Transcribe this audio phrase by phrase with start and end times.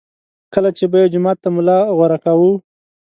[0.53, 2.51] کله چې به یې جومات ته ملا غوره کاوه.